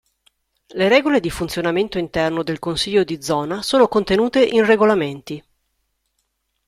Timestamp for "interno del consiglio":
1.99-3.03